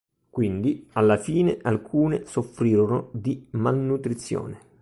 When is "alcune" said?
1.61-2.25